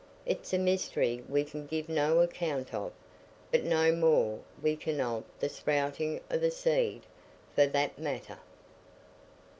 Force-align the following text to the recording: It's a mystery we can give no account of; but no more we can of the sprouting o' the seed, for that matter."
It's 0.25 0.51
a 0.51 0.57
mystery 0.57 1.23
we 1.29 1.43
can 1.43 1.67
give 1.67 1.87
no 1.87 2.21
account 2.21 2.73
of; 2.73 2.91
but 3.51 3.63
no 3.63 3.91
more 3.91 4.39
we 4.59 4.75
can 4.75 4.99
of 4.99 5.23
the 5.39 5.47
sprouting 5.47 6.21
o' 6.31 6.39
the 6.39 6.49
seed, 6.49 7.03
for 7.53 7.67
that 7.67 7.99
matter." 7.99 8.39